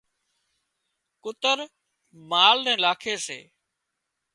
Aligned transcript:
ڪُتر 1.23 1.57
مال 2.29 2.57
نين 2.65 2.77
لاکي 2.83 3.15
سي 3.25 3.39